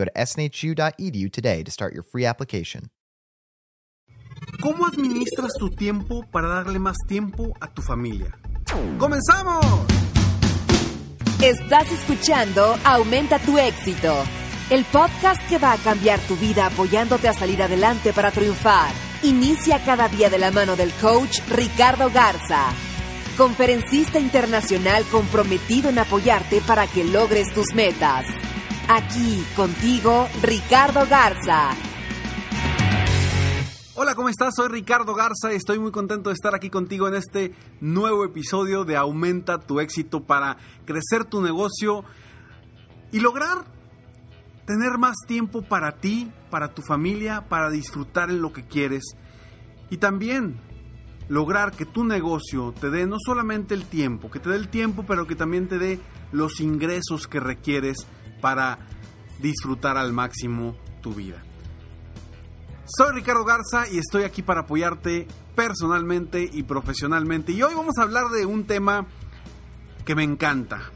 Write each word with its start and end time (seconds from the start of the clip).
Go 0.00 0.06
to 0.06 0.26
snhu.edu 0.26 1.30
today 1.30 1.62
to 1.62 1.70
start 1.70 1.92
your 1.92 2.02
free 2.02 2.24
application. 2.24 2.90
¿Cómo 4.62 4.86
administras 4.86 5.52
tu 5.58 5.68
tiempo 5.68 6.24
para 6.30 6.48
darle 6.48 6.78
más 6.78 6.96
tiempo 7.06 7.52
a 7.60 7.66
tu 7.68 7.82
familia? 7.82 8.38
¡Comenzamos! 8.98 9.64
Estás 11.42 11.90
escuchando 11.92 12.78
Aumenta 12.84 13.38
tu 13.40 13.58
éxito, 13.58 14.24
el 14.70 14.84
podcast 14.86 15.40
que 15.48 15.58
va 15.58 15.72
a 15.72 15.78
cambiar 15.78 16.18
tu 16.20 16.36
vida 16.36 16.66
apoyándote 16.66 17.28
a 17.28 17.34
salir 17.34 17.62
adelante 17.62 18.14
para 18.14 18.30
triunfar. 18.30 18.92
Inicia 19.22 19.84
cada 19.84 20.08
día 20.08 20.30
de 20.30 20.38
la 20.38 20.50
mano 20.50 20.76
del 20.76 20.92
coach 20.92 21.40
Ricardo 21.50 22.10
Garza, 22.10 22.72
conferencista 23.36 24.18
internacional 24.18 25.04
comprometido 25.10 25.90
en 25.90 25.98
apoyarte 25.98 26.62
para 26.62 26.86
que 26.86 27.04
logres 27.04 27.52
tus 27.52 27.74
metas. 27.74 28.24
Aquí 28.92 29.44
contigo, 29.54 30.26
Ricardo 30.42 31.06
Garza. 31.08 31.76
Hola, 33.94 34.16
¿cómo 34.16 34.28
estás? 34.28 34.56
Soy 34.56 34.66
Ricardo 34.66 35.14
Garza 35.14 35.52
y 35.52 35.54
estoy 35.54 35.78
muy 35.78 35.92
contento 35.92 36.30
de 36.30 36.34
estar 36.34 36.56
aquí 36.56 36.70
contigo 36.70 37.06
en 37.06 37.14
este 37.14 37.54
nuevo 37.80 38.24
episodio 38.24 38.84
de 38.84 38.96
Aumenta 38.96 39.60
tu 39.60 39.78
éxito 39.78 40.24
para 40.24 40.56
crecer 40.86 41.24
tu 41.24 41.40
negocio 41.40 42.02
y 43.12 43.20
lograr 43.20 43.64
tener 44.66 44.98
más 44.98 45.18
tiempo 45.24 45.62
para 45.62 45.92
ti, 46.00 46.28
para 46.50 46.74
tu 46.74 46.82
familia, 46.82 47.48
para 47.48 47.70
disfrutar 47.70 48.28
en 48.28 48.42
lo 48.42 48.52
que 48.52 48.66
quieres 48.66 49.04
y 49.88 49.98
también 49.98 50.58
lograr 51.28 51.70
que 51.70 51.86
tu 51.86 52.02
negocio 52.02 52.74
te 52.80 52.90
dé 52.90 53.06
no 53.06 53.18
solamente 53.24 53.72
el 53.72 53.84
tiempo, 53.84 54.32
que 54.32 54.40
te 54.40 54.48
dé 54.48 54.56
el 54.56 54.66
tiempo, 54.66 55.04
pero 55.06 55.28
que 55.28 55.36
también 55.36 55.68
te 55.68 55.78
dé 55.78 56.00
los 56.32 56.58
ingresos 56.60 57.28
que 57.28 57.38
requieres 57.38 58.08
para 58.40 58.78
disfrutar 59.40 59.96
al 59.96 60.12
máximo 60.12 60.76
tu 61.00 61.14
vida. 61.14 61.42
Soy 62.86 63.12
Ricardo 63.14 63.44
Garza 63.44 63.88
y 63.88 63.98
estoy 63.98 64.24
aquí 64.24 64.42
para 64.42 64.62
apoyarte 64.62 65.28
personalmente 65.54 66.48
y 66.52 66.64
profesionalmente. 66.64 67.52
Y 67.52 67.62
hoy 67.62 67.74
vamos 67.74 67.94
a 67.98 68.02
hablar 68.02 68.30
de 68.30 68.46
un 68.46 68.64
tema 68.64 69.06
que 70.04 70.14
me 70.14 70.24
encanta, 70.24 70.90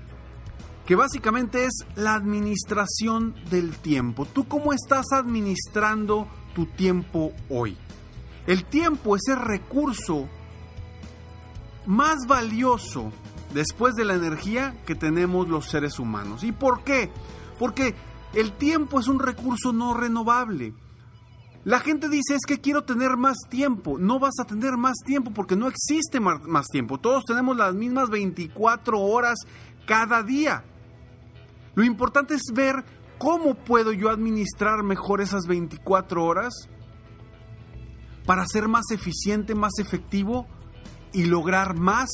que 0.87 0.97
básicamente 0.97 1.67
es 1.67 1.85
la 1.95 2.15
administración 2.15 3.35
del 3.49 3.77
tiempo. 3.77 4.27
¿Tú 4.27 4.49
cómo 4.49 4.73
estás 4.73 5.07
administrando 5.13 6.29
tu 6.55 6.67
tiempo 6.67 7.33
hoy? 7.49 7.77
El 8.47 8.65
tiempo 8.65 9.17
es 9.17 9.23
el 9.29 9.39
recurso 9.39 10.29
más 11.87 12.27
valioso 12.27 13.13
después 13.55 13.95
de 13.95 14.05
la 14.05 14.15
energía 14.15 14.75
que 14.85 14.95
tenemos 14.95 15.49
los 15.49 15.67
seres 15.71 15.99
humanos. 15.99 16.45
¿Y 16.45 16.53
por 16.53 16.83
qué? 16.85 17.11
Porque 17.59 17.95
el 18.35 18.53
tiempo 18.53 19.01
es 19.01 19.09
un 19.09 19.21
recurso 19.21 19.73
no 19.73 19.95
renovable. 19.95 20.75
La 21.65 21.79
gente 21.79 22.11
dice 22.11 22.35
es 22.35 22.45
que 22.47 22.61
quiero 22.61 22.83
tener 22.83 23.17
más 23.17 23.37
tiempo. 23.49 23.97
No 23.99 24.19
vas 24.19 24.35
a 24.39 24.45
tener 24.45 24.77
más 24.77 24.97
tiempo 25.07 25.31
porque 25.33 25.57
no 25.57 25.69
existe 25.69 26.21
más 26.21 26.67
tiempo. 26.67 26.99
Todos 26.99 27.25
tenemos 27.25 27.57
las 27.57 27.75
mismas 27.75 28.11
24 28.11 29.01
horas 29.01 29.39
cada 29.87 30.23
día. 30.23 30.65
Lo 31.75 31.85
importante 31.85 32.35
es 32.35 32.43
ver 32.53 32.85
cómo 33.19 33.55
puedo 33.55 33.93
yo 33.93 34.11
administrar 34.11 34.83
mejor 34.83 35.21
esas 35.23 35.47
24 35.47 36.23
horas 36.23 36.69
para 38.27 38.45
ser 38.47 38.69
más 38.69 38.91
eficiente, 38.91 39.55
más 39.55 39.79
efectivo 39.79 40.47
y 41.13 41.25
lograr 41.25 41.79
más 41.79 42.11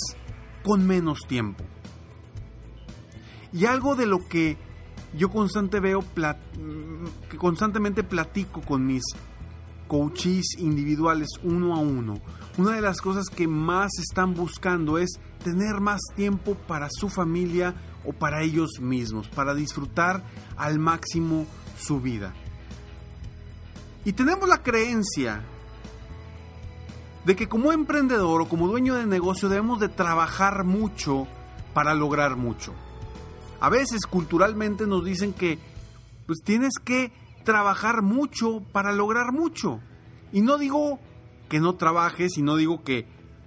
con 0.62 0.86
menos 0.86 1.20
tiempo. 1.26 1.64
Y 3.52 3.64
algo 3.64 3.96
de 3.96 4.06
lo 4.06 4.26
que 4.28 4.56
yo 5.16 5.30
constante 5.30 5.80
veo, 5.80 6.04
que 7.28 7.36
constantemente 7.36 8.04
platico 8.04 8.60
con 8.60 8.86
mis 8.86 9.02
coaches 9.88 10.56
individuales 10.58 11.28
uno 11.42 11.74
a 11.74 11.80
uno. 11.80 12.20
Una 12.58 12.72
de 12.72 12.80
las 12.80 13.00
cosas 13.00 13.26
que 13.28 13.48
más 13.48 13.90
están 13.98 14.34
buscando 14.34 14.98
es 14.98 15.18
tener 15.42 15.80
más 15.80 16.00
tiempo 16.14 16.54
para 16.54 16.88
su 16.90 17.08
familia 17.08 17.74
o 18.04 18.12
para 18.12 18.42
ellos 18.42 18.80
mismos, 18.80 19.28
para 19.28 19.54
disfrutar 19.54 20.22
al 20.56 20.78
máximo 20.78 21.46
su 21.76 22.00
vida. 22.00 22.32
Y 24.04 24.12
tenemos 24.12 24.48
la 24.48 24.62
creencia 24.62 25.42
de 27.24 27.36
que 27.36 27.48
como 27.48 27.72
emprendedor 27.72 28.42
o 28.42 28.48
como 28.48 28.68
dueño 28.68 28.94
de 28.94 29.06
negocio 29.06 29.48
debemos 29.48 29.80
de 29.80 29.88
trabajar 29.88 30.64
mucho 30.64 31.26
para 31.74 31.94
lograr 31.94 32.36
mucho. 32.36 32.72
A 33.60 33.68
veces 33.68 34.06
culturalmente 34.06 34.86
nos 34.86 35.04
dicen 35.04 35.32
que 35.32 35.58
pues 36.26 36.40
tienes 36.42 36.74
que 36.82 37.12
trabajar 37.44 38.02
mucho 38.02 38.62
para 38.72 38.92
lograr 38.92 39.32
mucho. 39.32 39.80
Y 40.32 40.42
no 40.42 40.58
digo 40.58 40.98
que 41.48 41.60
no 41.60 41.74
trabajes 41.74 42.38
y 42.38 42.42
no 42.42 42.56
digo 42.56 42.82
que 42.84 43.06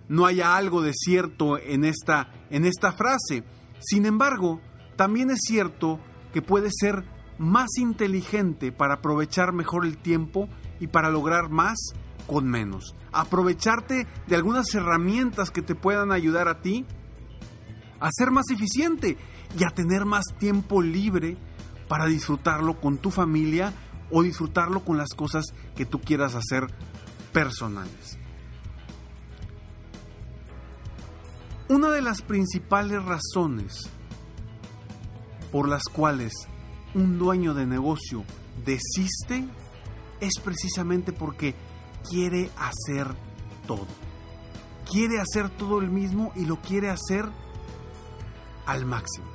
no 0.10 0.26
haya 0.26 0.56
algo 0.56 0.82
de 0.82 0.94
cierto 0.94 1.58
en 1.58 1.86
esta, 1.86 2.32
en 2.50 2.66
esta 2.66 2.92
frase. 2.92 3.44
Sin 3.80 4.06
embargo, 4.06 4.62
también 4.96 5.32
es 5.32 5.40
cierto 5.42 6.00
que 6.34 6.42
puedes 6.42 6.74
ser 6.80 7.06
más 7.38 7.70
inteligente 7.78 8.72
para 8.72 8.96
aprovechar 8.96 9.54
mejor 9.54 9.86
el 9.86 9.98
tiempo 9.98 10.50
y 10.80 10.88
para 10.88 11.10
lograr 11.10 11.50
más 11.50 11.78
con 12.28 12.48
menos. 12.48 12.96
Aprovecharte 13.12 14.08
de 14.28 14.36
algunas 14.36 14.74
herramientas 14.74 15.52
que 15.52 15.62
te 15.62 15.76
puedan 15.76 16.12
ayudar 16.12 16.48
a 16.48 16.62
ti 16.62 16.86
a 18.00 18.10
ser 18.12 18.32
más 18.32 18.50
eficiente 18.52 19.18
y 19.58 19.64
a 19.64 19.70
tener 19.70 20.06
más 20.06 20.26
tiempo 20.40 20.82
libre 20.82 21.38
para 21.88 22.06
disfrutarlo 22.06 22.80
con 22.80 22.98
tu 22.98 23.12
familia 23.12 23.74
o 24.12 24.24
disfrutarlo 24.24 24.84
con 24.84 24.98
las 24.98 25.10
cosas 25.16 25.46
que 25.76 25.86
tú 25.86 26.02
quieras 26.02 26.36
hacer 26.36 26.68
personales. 27.32 28.18
Una 31.70 31.90
de 31.90 32.02
las 32.02 32.22
principales 32.22 33.04
razones 33.04 33.90
por 35.52 35.70
las 35.70 35.84
cuales 35.84 36.34
un 36.94 37.18
dueño 37.18 37.54
de 37.54 37.66
negocio 37.66 38.24
desiste 38.66 39.46
es 40.20 40.34
precisamente 40.44 41.14
porque 41.14 41.56
quiere 42.10 42.50
hacer 42.58 43.08
todo. 43.68 43.88
Quiere 44.90 45.20
hacer 45.20 45.50
todo 45.50 45.80
el 45.80 45.90
mismo 45.90 46.32
y 46.36 46.46
lo 46.46 46.58
quiere 46.62 46.90
hacer 46.90 47.26
al 48.66 48.86
máximo. 48.86 49.28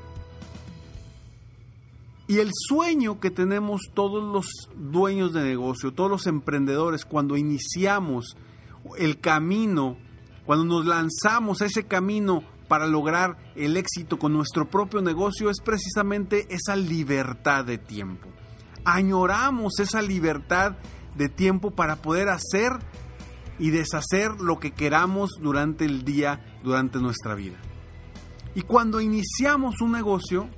Y 2.29 2.41
el 2.41 2.51
sueño 2.53 3.21
que 3.21 3.31
tenemos 3.31 3.81
todos 3.95 4.23
los 4.23 4.69
dueños 4.77 5.33
de 5.33 5.43
negocio, 5.43 5.95
todos 5.95 6.11
los 6.11 6.27
emprendedores, 6.27 7.07
cuando 7.07 7.39
iniciamos 7.39 8.37
el 8.99 9.19
camino, 9.19 9.97
cuando 10.45 10.67
nos 10.67 10.85
lanzamos 10.85 11.63
a 11.63 11.67
ese 11.67 11.85
camino 11.85 12.43
para 12.69 12.87
lograr 12.87 13.39
el 13.57 13.79
éxito 13.79 14.19
con 14.19 14.35
nuestro 14.35 14.69
propio 14.69 15.01
negocio, 15.01 15.49
es 15.49 15.61
precisamente 15.63 16.47
esa 16.51 16.77
libertad 16.77 17.65
de 17.65 17.79
tiempo. 17.79 18.29
Añoramos 18.85 19.81
esa 19.81 20.03
libertad 20.03 20.77
de 21.19 21.29
tiempo 21.29 21.73
para 21.73 21.97
poder 21.97 22.29
hacer 22.31 22.73
y 23.59 23.71
deshacer 23.71 24.41
lo 24.41 24.59
que 24.59 24.71
queramos 24.71 25.33
durante 25.41 25.85
el 25.85 26.05
día, 26.05 26.59
durante 26.63 27.01
nuestra 27.01 27.35
vida. 27.35 27.59
Y 28.55 28.63
cuando 28.63 29.01
iniciamos 29.01 29.81
un 29.81 29.93
negocio, 29.93 30.49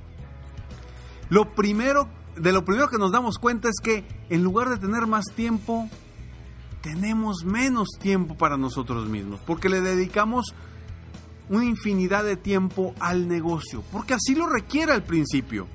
lo 1.31 1.55
primero, 1.55 2.09
de 2.37 2.53
lo 2.53 2.65
primero 2.65 2.89
que 2.89 2.99
nos 2.99 3.11
damos 3.11 3.39
cuenta 3.39 3.69
es 3.69 3.77
que 3.83 4.05
en 4.29 4.45
lugar 4.45 4.69
de 4.69 4.79
tener 4.79 5.07
más 5.07 5.25
tiempo, 5.35 5.89
tenemos 6.83 7.45
menos 7.45 7.89
tiempo 8.01 8.37
para 8.37 8.57
nosotros 8.57 9.09
mismos, 9.09 9.41
porque 9.47 9.69
le 9.69 9.81
dedicamos 9.81 10.55
una 11.49 11.65
infinidad 11.65 12.25
de 12.25 12.37
tiempo 12.37 12.95
al 13.01 13.29
negocio, 13.29 13.83
porque 13.91 14.15
así 14.15 14.35
lo 14.35 14.47
requiere 14.47 14.93
al 14.93 15.03
principio. 15.03 15.67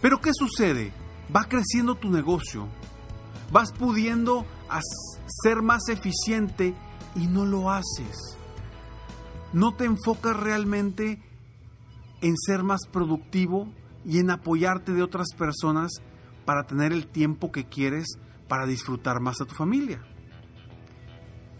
Pero 0.00 0.20
¿qué 0.20 0.30
sucede? 0.32 0.92
Va 1.34 1.44
creciendo 1.44 1.94
tu 1.94 2.10
negocio, 2.10 2.68
vas 3.50 3.72
pudiendo 3.72 4.44
ser 5.42 5.62
más 5.62 5.88
eficiente 5.88 6.74
y 7.14 7.26
no 7.26 7.44
lo 7.44 7.70
haces. 7.70 8.36
No 9.52 9.74
te 9.74 9.84
enfocas 9.84 10.36
realmente 10.36 11.22
en 12.20 12.36
ser 12.36 12.62
más 12.62 12.86
productivo 12.90 13.68
y 14.04 14.18
en 14.18 14.30
apoyarte 14.30 14.92
de 14.92 15.02
otras 15.02 15.28
personas 15.36 15.90
para 16.44 16.64
tener 16.64 16.92
el 16.92 17.06
tiempo 17.06 17.50
que 17.52 17.66
quieres 17.66 18.18
para 18.48 18.66
disfrutar 18.66 19.20
más 19.20 19.40
a 19.40 19.44
tu 19.44 19.54
familia. 19.54 20.02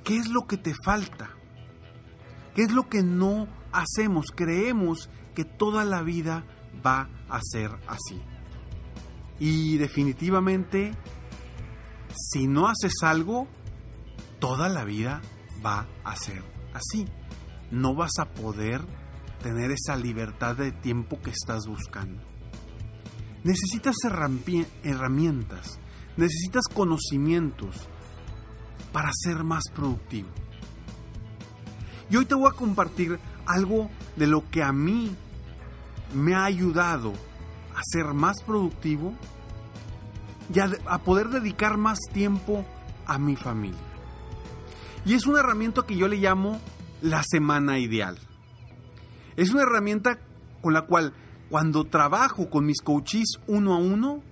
¿Qué 0.04 0.16
es 0.16 0.28
lo 0.28 0.46
que 0.46 0.56
te 0.56 0.74
falta? 0.84 1.30
¿Qué 2.54 2.62
es 2.62 2.72
lo 2.72 2.88
que 2.88 3.02
no 3.02 3.46
hacemos? 3.72 4.26
Creemos 4.34 5.10
que 5.34 5.44
toda 5.44 5.84
la 5.84 6.02
vida 6.02 6.44
va 6.84 7.08
a 7.28 7.40
ser 7.42 7.70
así. 7.86 8.20
Y 9.38 9.78
definitivamente, 9.78 10.92
si 12.14 12.46
no 12.46 12.68
haces 12.68 12.94
algo, 13.02 13.48
toda 14.38 14.68
la 14.68 14.84
vida 14.84 15.20
va 15.64 15.86
a 16.04 16.16
ser 16.16 16.42
así. 16.74 17.06
No 17.70 17.94
vas 17.94 18.18
a 18.18 18.30
poder 18.30 18.82
tener 19.42 19.70
esa 19.70 19.96
libertad 19.96 20.56
de 20.56 20.72
tiempo 20.72 21.20
que 21.20 21.30
estás 21.30 21.66
buscando. 21.66 22.22
Necesitas 23.42 23.96
herramientas, 24.04 25.78
necesitas 26.16 26.64
conocimientos 26.72 27.88
para 28.92 29.10
ser 29.12 29.44
más 29.44 29.64
productivo. 29.74 30.28
Y 32.10 32.16
hoy 32.16 32.26
te 32.26 32.34
voy 32.34 32.50
a 32.50 32.56
compartir 32.56 33.18
algo 33.46 33.88
de 34.16 34.26
lo 34.26 34.50
que 34.50 34.62
a 34.62 34.72
mí 34.72 35.14
me 36.12 36.34
ha 36.34 36.44
ayudado 36.44 37.12
a 37.74 37.80
ser 37.84 38.12
más 38.14 38.42
productivo 38.42 39.14
y 40.52 40.58
a, 40.58 40.98
poder 40.98 41.28
dedicar 41.28 41.76
más 41.76 41.98
tiempo 42.12 42.64
a 43.06 43.18
mi 43.18 43.36
familia. 43.36 43.78
Y 45.04 45.14
es 45.14 45.26
una 45.26 45.40
herramienta 45.40 45.82
que 45.86 45.96
yo 45.96 46.08
le 46.08 46.16
llamo 46.16 46.60
la 47.00 47.22
semana 47.22 47.78
ideal. 47.78 48.18
Es 49.36 49.50
una 49.50 49.62
herramienta 49.62 50.18
con 50.60 50.74
la 50.74 50.82
cual 50.82 51.14
cuando 51.48 51.84
trabajo 51.84 52.50
con 52.50 52.66
mis 52.66 52.80
coaches 52.80 53.38
uno 53.46 53.74
a 53.74 53.78
uno, 53.78 54.22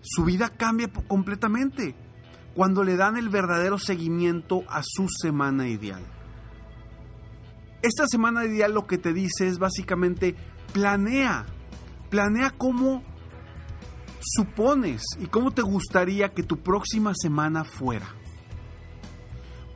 su 0.00 0.24
vida 0.24 0.48
cambia 0.48 0.88
completamente 1.08 1.94
cuando 2.54 2.84
le 2.84 2.96
dan 2.96 3.16
el 3.16 3.28
verdadero 3.28 3.78
seguimiento 3.78 4.62
a 4.68 4.82
su 4.82 5.06
semana 5.08 5.68
ideal. 5.68 6.02
Esta 7.82 8.06
semana 8.06 8.44
ideal 8.44 8.72
lo 8.72 8.86
que 8.86 8.98
te 8.98 9.12
dice 9.12 9.46
es 9.46 9.58
básicamente 9.58 10.34
planea, 10.72 11.44
planea 12.08 12.50
cómo 12.56 13.02
supones 14.20 15.02
y 15.18 15.26
cómo 15.26 15.52
te 15.52 15.62
gustaría 15.62 16.32
que 16.32 16.42
tu 16.42 16.58
próxima 16.58 17.12
semana 17.14 17.64
fuera. 17.64 18.06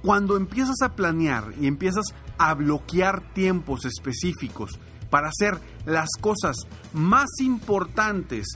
Cuando 0.02 0.36
empiezas 0.36 0.80
a 0.82 0.94
planear 0.96 1.52
y 1.60 1.66
empiezas 1.66 2.06
a 2.38 2.54
bloquear 2.54 3.32
tiempos 3.34 3.84
específicos 3.84 4.78
para 5.10 5.28
hacer 5.28 5.60
las 5.84 6.08
cosas 6.20 6.56
más 6.92 7.28
importantes 7.40 8.46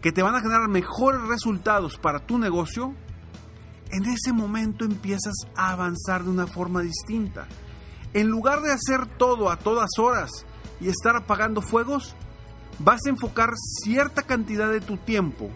que 0.00 0.12
te 0.12 0.22
van 0.22 0.34
a 0.34 0.40
generar 0.40 0.68
mejores 0.68 1.20
resultados 1.22 1.98
para 1.98 2.26
tu 2.26 2.38
negocio, 2.38 2.94
en 3.90 4.04
ese 4.06 4.32
momento 4.32 4.84
empiezas 4.84 5.34
a 5.54 5.70
avanzar 5.70 6.24
de 6.24 6.30
una 6.30 6.46
forma 6.46 6.80
distinta. 6.80 7.46
En 8.12 8.28
lugar 8.28 8.62
de 8.62 8.72
hacer 8.72 9.06
todo 9.06 9.50
a 9.50 9.56
todas 9.56 9.90
horas 9.98 10.30
y 10.80 10.88
estar 10.88 11.16
apagando 11.16 11.60
fuegos, 11.60 12.16
vas 12.82 13.00
a 13.06 13.10
enfocar 13.10 13.50
cierta 13.56 14.22
cantidad 14.22 14.70
de 14.70 14.80
tu 14.80 14.96
tiempo 14.96 15.50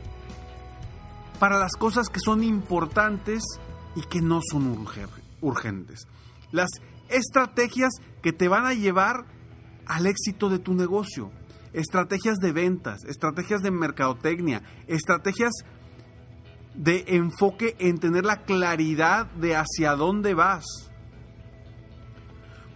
para 1.39 1.59
las 1.59 1.73
cosas 1.73 2.09
que 2.09 2.21
son 2.21 2.43
importantes 2.43 3.43
y 3.97 4.03
que 4.03 4.21
no 4.21 4.41
son 4.51 4.87
urgentes. 5.41 6.07
Las 6.53 6.71
estrategias 7.09 7.93
que 8.23 8.33
te 8.33 8.49
van 8.49 8.67
a 8.67 8.75
llevar 8.75 9.27
al 9.87 10.07
éxito 10.07 10.49
de 10.49 10.59
tu 10.59 10.75
negocio. 10.75 11.31
Estrategias 11.73 12.39
de 12.39 12.53
ventas, 12.53 13.05
estrategias 13.05 13.61
de 13.63 13.71
mercadotecnia, 13.71 14.63
estrategias 14.87 15.53
de 16.75 17.05
enfoque 17.09 17.77
en 17.79 17.99
tener 17.99 18.25
la 18.25 18.43
claridad 18.43 19.27
de 19.33 19.57
hacia 19.57 19.97
dónde 19.97 20.35
vas. 20.35 20.65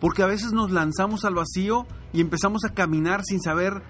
Porque 0.00 0.22
a 0.22 0.26
veces 0.26 0.52
nos 0.52 0.70
lanzamos 0.70 1.24
al 1.24 1.34
vacío 1.34 1.86
y 2.12 2.20
empezamos 2.20 2.64
a 2.64 2.74
caminar 2.74 3.22
sin 3.24 3.40
saber 3.40 3.82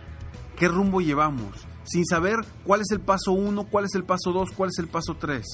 qué 0.59 0.69
rumbo 0.69 1.01
llevamos, 1.01 1.67
sin 1.85 2.05
saber 2.05 2.37
cuál 2.65 2.81
es 2.81 2.91
el 2.91 3.01
paso 3.01 3.33
1, 3.33 3.65
cuál 3.65 3.85
es 3.85 3.95
el 3.95 4.05
paso 4.05 4.33
2, 4.33 4.51
cuál 4.57 4.71
es 4.71 4.79
el 4.79 4.89
paso 4.89 5.15
3. 5.15 5.45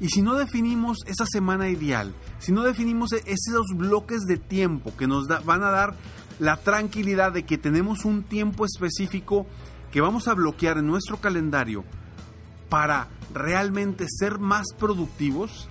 Y 0.00 0.08
si 0.08 0.22
no 0.22 0.34
definimos 0.34 0.98
esa 1.06 1.24
semana 1.26 1.68
ideal, 1.68 2.14
si 2.38 2.52
no 2.52 2.62
definimos 2.62 3.12
e-, 3.12 3.22
esos 3.26 3.66
bloques 3.74 4.22
de 4.22 4.36
tiempo 4.36 4.94
que 4.96 5.06
nos 5.06 5.26
van 5.44 5.62
a 5.62 5.70
dar 5.70 5.94
la 6.38 6.56
tranquilidad 6.56 7.32
de 7.32 7.44
que 7.44 7.58
tenemos 7.58 8.04
un 8.04 8.22
tiempo 8.22 8.66
específico 8.66 9.46
que 9.90 10.00
vamos 10.00 10.28
a 10.28 10.34
bloquear 10.34 10.78
en 10.78 10.86
nuestro 10.86 11.18
calendario 11.18 11.84
para 12.68 13.08
realmente 13.32 14.06
ser 14.08 14.38
más 14.38 14.66
productivos, 14.78 15.68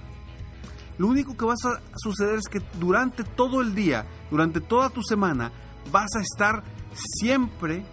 lo 0.98 1.07
único 1.07 1.36
que 1.36 1.45
va 1.45 1.54
a 1.54 1.81
suceder 1.98 2.36
es 2.36 2.48
que 2.48 2.62
durante 2.80 3.24
todo 3.24 3.62
el 3.62 3.75
día, 3.75 4.06
durante 4.31 4.62
toda 4.62 4.90
tu 4.90 5.01
semana, 5.04 5.51
vas 5.92 6.16
a 6.16 6.22
estar 6.22 6.63
siempre, 6.94 7.84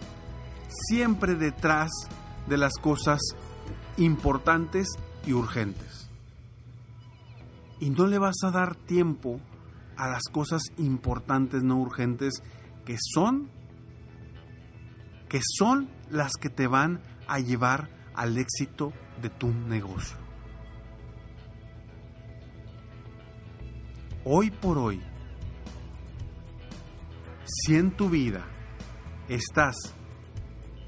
siempre 0.88 1.35
detrás 1.35 1.91
de 2.47 2.58
las 2.58 2.75
cosas 2.81 3.20
importantes 3.97 4.88
y 5.26 5.32
urgentes 5.32 6.00
y 7.81 7.91
no 7.91 8.06
le 8.06 8.19
vas 8.19 8.37
a 8.44 8.50
dar 8.50 8.76
tiempo 8.76 9.41
a 9.97 10.08
las 10.08 10.23
cosas 10.31 10.62
importantes, 10.76 11.62
no 11.62 11.79
urgentes, 11.79 12.43
que 12.85 12.97
son, 13.00 13.50
que 15.29 15.41
son 15.43 15.88
las 16.11 16.32
que 16.35 16.50
te 16.50 16.67
van 16.67 17.00
a 17.26 17.38
llevar 17.38 17.91
al 18.14 18.37
éxito 18.38 18.93
de 19.20 19.31
tu 19.31 19.49
negocio. 19.49 20.17
Hoy 24.25 24.50
por 24.50 24.76
hoy, 24.76 25.00
si 27.47 27.76
en 27.76 27.90
tu 27.90 28.11
vida 28.11 28.45
estás 29.30 29.76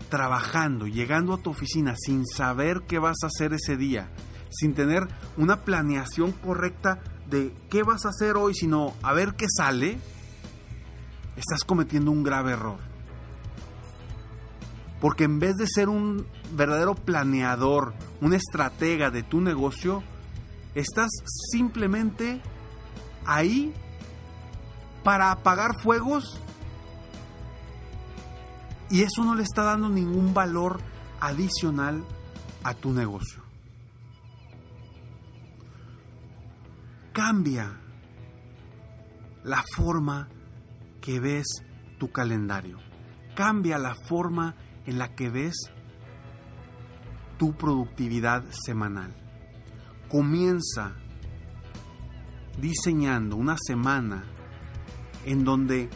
trabajando, 0.09 0.87
llegando 0.87 1.33
a 1.33 1.39
tu 1.39 1.51
oficina 1.51 1.95
sin 1.97 2.27
saber 2.27 2.83
qué 2.87 2.99
vas 2.99 3.17
a 3.23 3.29
hacer 3.29 3.55
ese 3.55 3.77
día, 3.77 4.11
sin 4.51 4.75
tener 4.75 5.09
una 5.37 5.65
planeación 5.65 6.33
correcta 6.33 7.01
de 7.31 7.55
qué 7.71 7.83
vas 7.83 8.05
a 8.05 8.11
hacer 8.11 8.37
hoy, 8.37 8.55
sino 8.55 8.95
a 9.03 9.13
ver 9.13 9.35
qué 9.35 9.47
sale, 9.49 9.99
estás 11.37 11.65
cometiendo 11.65 12.11
un 12.11 12.23
grave 12.23 12.53
error. 12.53 12.79
Porque 15.01 15.25
en 15.25 15.39
vez 15.39 15.57
de 15.57 15.67
ser 15.67 15.89
un 15.89 16.27
verdadero 16.55 16.95
planeador, 16.95 17.95
un 18.21 18.35
estratega 18.35 19.11
de 19.11 19.23
tu 19.23 19.41
negocio, 19.41 20.03
estás 20.75 21.11
simplemente 21.51 22.43
ahí 23.25 23.73
para 25.03 25.31
apagar 25.31 25.81
fuegos 25.81 26.39
y 28.93 29.03
eso 29.03 29.25
no 29.25 29.35
le 29.35 29.43
está 29.43 29.65
dando 29.65 29.89
ningún 29.89 30.33
valor 30.33 30.81
adicional 31.21 32.05
a 32.63 32.75
tu 32.75 32.93
negocio. 32.93 33.43
cambia 37.13 37.79
la 39.45 39.63
forma 39.75 40.29
que 41.01 41.21
ves 41.21 41.47
tu 41.99 42.11
calendario. 42.11 42.79
Cambia 43.35 43.79
la 43.79 43.95
forma 43.95 44.55
en 44.87 44.99
la 44.99 45.15
que 45.15 45.31
ves 45.31 45.55
tu 47.39 47.55
productividad 47.55 48.45
semanal. 48.51 49.15
Comienza 50.09 50.95
diseñando 52.59 53.37
una 53.37 53.57
semana 53.59 54.25
en 55.25 55.45
donde 55.45 55.89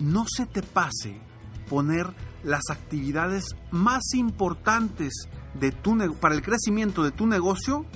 no 0.00 0.24
se 0.26 0.46
te 0.46 0.62
pase 0.62 1.20
poner 1.68 2.14
las 2.42 2.62
actividades 2.70 3.44
más 3.70 4.02
importantes 4.14 5.28
de 5.54 5.72
tu 5.72 5.96
para 6.20 6.34
el 6.34 6.42
crecimiento 6.42 7.02
de 7.02 7.10
tu 7.10 7.26
negocio 7.26 7.86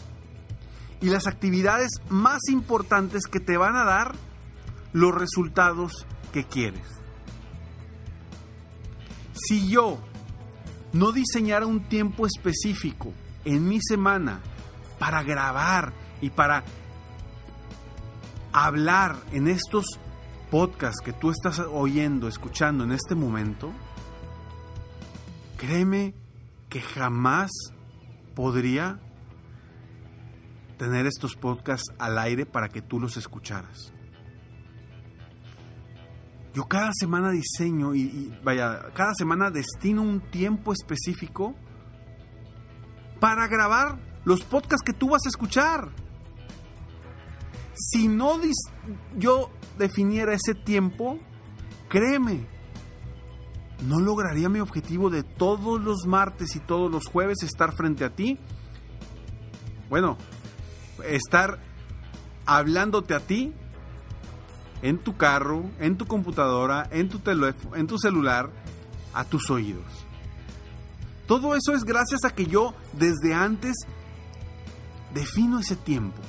y 1.00 1.10
las 1.10 1.26
actividades 1.26 1.90
más 2.08 2.40
importantes 2.48 3.26
que 3.26 3.40
te 3.40 3.56
van 3.56 3.76
a 3.76 3.84
dar 3.84 4.14
los 4.92 5.14
resultados 5.14 6.06
que 6.32 6.44
quieres. 6.44 6.86
Si 9.34 9.68
yo 9.68 9.98
no 10.92 11.12
diseñara 11.12 11.66
un 11.66 11.88
tiempo 11.88 12.26
específico 12.26 13.12
en 13.44 13.68
mi 13.68 13.80
semana 13.80 14.40
para 14.98 15.22
grabar 15.22 15.92
y 16.20 16.30
para 16.30 16.64
hablar 18.52 19.16
en 19.32 19.48
estos 19.48 19.84
podcasts 20.50 21.00
que 21.04 21.12
tú 21.12 21.30
estás 21.30 21.58
oyendo, 21.58 22.28
escuchando 22.28 22.84
en 22.84 22.92
este 22.92 23.14
momento, 23.14 23.72
créeme 25.56 26.14
que 26.68 26.80
jamás 26.80 27.50
podría 28.34 29.00
tener 30.78 31.06
estos 31.06 31.34
podcasts 31.34 31.92
al 31.98 32.18
aire 32.18 32.46
para 32.46 32.68
que 32.68 32.80
tú 32.80 33.00
los 33.00 33.16
escucharas. 33.16 33.92
Yo 36.54 36.66
cada 36.66 36.90
semana 36.92 37.30
diseño 37.30 37.94
y, 37.94 38.34
vaya, 38.42 38.90
cada 38.94 39.14
semana 39.14 39.50
destino 39.50 40.02
un 40.02 40.20
tiempo 40.30 40.72
específico 40.72 41.54
para 43.20 43.46
grabar 43.48 43.98
los 44.24 44.44
podcasts 44.44 44.84
que 44.84 44.92
tú 44.92 45.10
vas 45.10 45.22
a 45.26 45.28
escuchar. 45.28 45.90
Si 47.74 48.08
no 48.08 48.40
yo 49.16 49.50
definiera 49.78 50.34
ese 50.34 50.54
tiempo, 50.54 51.18
créeme, 51.88 52.46
no 53.86 54.00
lograría 54.00 54.48
mi 54.48 54.60
objetivo 54.60 55.10
de 55.10 55.22
todos 55.22 55.80
los 55.80 56.06
martes 56.06 56.56
y 56.56 56.60
todos 56.60 56.90
los 56.90 57.06
jueves 57.06 57.42
estar 57.42 57.72
frente 57.72 58.04
a 58.04 58.10
ti. 58.10 58.38
Bueno, 59.88 60.18
estar 61.04 61.58
hablándote 62.44 63.14
a 63.14 63.20
ti 63.20 63.52
en 64.82 64.98
tu 64.98 65.16
carro, 65.16 65.64
en 65.78 65.96
tu 65.96 66.06
computadora, 66.06 66.88
en 66.90 67.08
tu 67.08 67.20
teléfono, 67.20 67.76
en 67.76 67.86
tu 67.86 67.98
celular, 67.98 68.50
a 69.14 69.24
tus 69.24 69.50
oídos. 69.50 69.84
Todo 71.26 71.54
eso 71.54 71.74
es 71.74 71.84
gracias 71.84 72.24
a 72.24 72.30
que 72.30 72.46
yo 72.46 72.74
desde 72.94 73.34
antes 73.34 73.74
defino 75.12 75.58
ese 75.58 75.76
tiempo. 75.76 76.20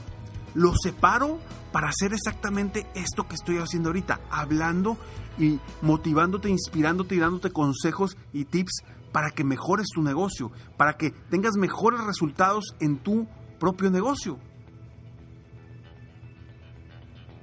Lo 0.53 0.73
separo 0.75 1.39
para 1.71 1.89
hacer 1.89 2.13
exactamente 2.13 2.87
esto 2.95 3.27
que 3.27 3.35
estoy 3.35 3.57
haciendo 3.57 3.89
ahorita, 3.89 4.19
hablando 4.29 4.97
y 5.37 5.59
motivándote, 5.81 6.49
inspirándote 6.49 7.15
y 7.15 7.19
dándote 7.19 7.51
consejos 7.51 8.17
y 8.33 8.45
tips 8.45 8.83
para 9.11 9.31
que 9.31 9.43
mejores 9.43 9.87
tu 9.93 10.01
negocio, 10.01 10.51
para 10.77 10.97
que 10.97 11.11
tengas 11.11 11.55
mejores 11.55 12.01
resultados 12.01 12.75
en 12.79 12.97
tu 12.97 13.27
propio 13.59 13.89
negocio. 13.89 14.39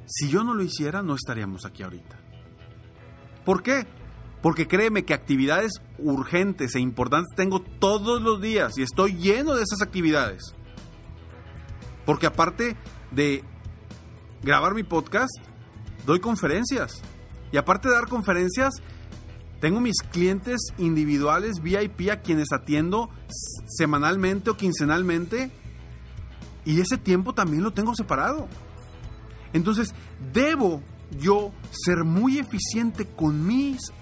Si 0.07 0.29
yo 0.29 0.45
no 0.45 0.55
lo 0.55 0.63
hiciera, 0.63 1.03
no 1.03 1.15
estaríamos 1.15 1.65
aquí 1.65 1.83
ahorita. 1.83 2.17
¿Por 3.45 3.63
qué? 3.63 3.87
Porque 4.43 4.69
créeme 4.69 5.05
que 5.05 5.15
actividades 5.15 5.73
urgentes 5.99 6.75
e 6.77 6.81
importantes 6.81 7.35
tengo 7.37 7.61
todos 7.61 8.23
los 8.23 8.41
días 8.41 8.79
y 8.79 8.83
estoy 8.83 9.15
lleno 9.17 9.55
de 9.55 9.63
esas 9.63 9.83
actividades. 9.83 10.55
Porque 12.05 12.27
aparte 12.27 12.77
de 13.11 13.43
grabar 14.43 14.75
mi 14.75 14.83
podcast, 14.83 15.35
doy 16.05 16.21
conferencias. 16.21 17.03
Y 17.53 17.57
aparte 17.57 17.89
de 17.89 17.95
dar 17.95 18.09
conferencias, 18.09 18.75
tengo 19.61 19.81
mis 19.81 20.03
clientes 20.11 20.61
individuales 20.79 21.61
VIP 21.63 22.11
a 22.11 22.21
quienes 22.21 22.53
atiendo 22.53 23.11
semanalmente 23.69 24.51
o 24.51 24.57
quincenalmente. 24.57 25.51
Y 26.65 26.81
ese 26.81 26.99
tiempo 26.99 27.33
también 27.33 27.63
lo 27.63 27.73
tengo 27.73 27.95
separado. 27.95 28.49
Entonces, 29.53 29.95
debo 30.33 30.83
yo 31.19 31.53
ser 31.71 32.05
muy 32.05 32.39
eficiente 32.39 33.07
con 33.07 33.47
mis 33.47 33.93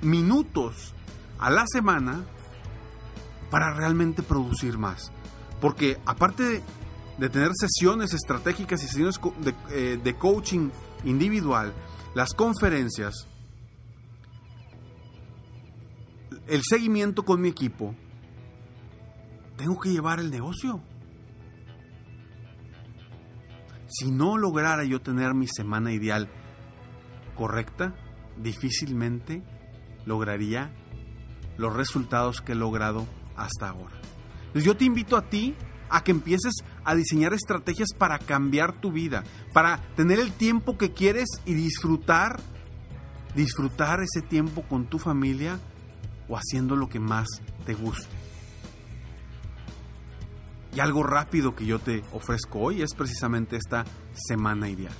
minutos 0.00 0.94
a 1.38 1.50
la 1.50 1.64
semana 1.66 2.24
para 3.50 3.74
realmente 3.74 4.22
producir 4.22 4.78
más. 4.78 5.12
Porque 5.60 5.98
aparte 6.06 6.42
de, 6.42 6.62
tener 7.28 7.50
sesiones 7.54 8.14
estratégicas 8.14 8.82
y 8.82 8.86
sesiones 8.86 9.20
de, 9.40 9.54
eh, 9.70 10.00
de 10.02 10.14
coaching 10.18 10.70
individual, 11.04 11.72
las 12.14 12.32
conferencias, 12.34 13.28
el 16.46 16.62
seguimiento 16.68 17.24
con 17.24 17.40
mi 17.40 17.48
equipo, 17.48 17.94
tengo 19.56 19.78
que 19.78 19.90
llevar 19.90 20.18
el 20.18 20.30
negocio. 20.30 20.82
Si 23.88 24.10
no 24.10 24.38
lograra 24.38 24.84
yo 24.84 25.00
tener 25.00 25.34
mi 25.34 25.46
semana 25.46 25.92
ideal 25.92 26.28
correcta, 27.36 27.94
difícilmente 28.36 29.42
lograría 30.06 30.72
los 31.58 31.74
resultados 31.74 32.40
que 32.40 32.52
he 32.52 32.56
logrado 32.56 33.06
hasta 33.36 33.68
ahora. 33.68 33.94
Entonces 34.46 34.64
yo 34.64 34.76
te 34.76 34.84
invito 34.84 35.16
a 35.16 35.28
ti 35.28 35.54
a 35.90 36.02
que 36.02 36.10
empieces 36.10 36.54
a 36.84 36.94
diseñar 36.94 37.32
estrategias 37.32 37.88
para 37.96 38.18
cambiar 38.18 38.72
tu 38.80 38.92
vida, 38.92 39.24
para 39.52 39.78
tener 39.96 40.18
el 40.18 40.32
tiempo 40.32 40.76
que 40.76 40.92
quieres 40.92 41.28
y 41.44 41.54
disfrutar, 41.54 42.40
disfrutar 43.34 44.00
ese 44.00 44.22
tiempo 44.26 44.62
con 44.62 44.86
tu 44.86 44.98
familia 44.98 45.58
o 46.28 46.36
haciendo 46.36 46.76
lo 46.76 46.88
que 46.88 47.00
más 47.00 47.26
te 47.64 47.74
guste. 47.74 48.22
Y 50.74 50.80
algo 50.80 51.02
rápido 51.02 51.54
que 51.54 51.66
yo 51.66 51.78
te 51.78 52.02
ofrezco 52.12 52.60
hoy 52.60 52.82
es 52.82 52.94
precisamente 52.94 53.56
esta 53.56 53.84
semana 54.14 54.70
ideal. 54.70 54.94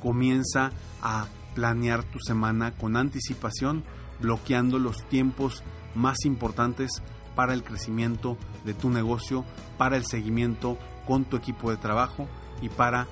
Comienza 0.00 0.72
a 1.02 1.26
planear 1.54 2.02
tu 2.04 2.18
semana 2.20 2.72
con 2.72 2.96
anticipación, 2.96 3.84
bloqueando 4.20 4.78
los 4.78 5.06
tiempos 5.08 5.62
más 5.94 6.24
importantes 6.24 7.02
para 7.34 7.52
el 7.52 7.62
crecimiento 7.62 8.38
de 8.64 8.72
tu 8.72 8.88
negocio, 8.88 9.44
para 9.76 9.96
el 9.96 10.06
seguimiento 10.06 10.78
con 11.06 11.24
tu 11.24 11.36
equipo 11.36 11.70
de 11.70 11.76
trabajo 11.76 12.26
y 12.60 12.68
para 12.68 13.06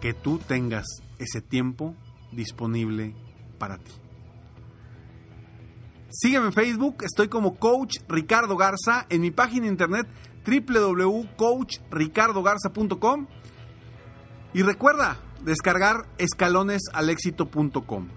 que 0.00 0.14
tú 0.14 0.38
tengas 0.38 0.84
ese 1.18 1.40
tiempo 1.40 1.96
disponible 2.32 3.14
para 3.58 3.78
ti. 3.78 3.92
Sígueme 6.10 6.46
en 6.46 6.52
Facebook, 6.52 7.02
estoy 7.02 7.26
como 7.28 7.56
Coach 7.56 7.98
Ricardo 8.08 8.56
Garza, 8.56 9.06
en 9.08 9.20
mi 9.20 9.32
página 9.32 9.66
internet 9.66 10.06
www.coachricardogarza.com 10.46 13.26
y 14.52 14.62
recuerda 14.62 15.18
descargar 15.42 16.06
escalonesalexito.com. 16.18 18.08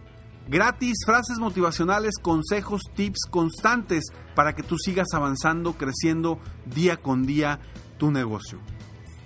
Gratis, 0.48 0.98
frases 1.06 1.40
motivacionales, 1.40 2.16
consejos, 2.22 2.82
tips 2.96 3.22
constantes 3.30 4.06
para 4.36 4.54
que 4.54 4.64
tú 4.64 4.78
sigas 4.78 5.08
avanzando, 5.14 5.74
creciendo 5.74 6.40
día 6.66 6.98
con 6.98 7.26
día 7.26 7.60
tu 7.98 8.12
negocio 8.12 8.60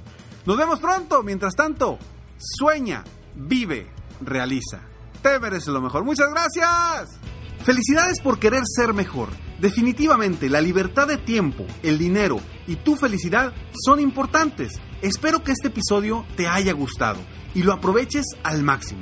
Nos 0.46 0.58
vemos 0.58 0.79
pronto, 0.79 1.24
mientras 1.24 1.55
tanto, 1.55 1.98
sueña, 2.38 3.03
vive, 3.36 3.89
realiza 4.22 4.84
te 5.25 5.39
mereces 5.39 5.70
lo 5.70 5.82
mejor. 5.82 6.03
Muchas 6.03 6.27
gracias. 6.29 7.17
Felicidades 7.63 8.22
por 8.22 8.38
querer 8.38 8.62
ser 8.63 8.94
mejor. 8.94 9.29
Definitivamente, 9.60 10.50
la 10.50 10.62
libertad 10.62 11.08
de 11.08 11.17
tiempo, 11.17 11.65
el 11.82 11.98
dinero 11.98 12.39
y 12.67 12.75
tu 12.75 12.96
felicidad 12.96 13.51
son 13.84 14.00
importantes. 14.00 14.74
Espero 15.01 15.44
que 15.44 15.51
este 15.51 15.70
episodio 15.70 16.27
te 16.38 16.48
haya 16.48 16.74
gustado 16.74 17.17
y 17.55 17.63
lo 17.63 17.74
aproveches 17.74 18.25
al 18.44 18.62
máximo. 18.62 19.01